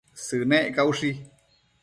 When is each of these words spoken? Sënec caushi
Sënec 0.25 0.73
caushi 0.79 1.11